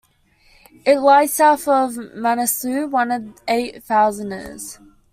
It 0.83 0.97
lies 0.99 1.31
south 1.33 1.67
of 1.67 1.91
Manaslu, 1.95 2.89
one 2.89 3.11
of 3.11 3.35
the 3.35 3.41
Eight-thousanders. 3.47 4.79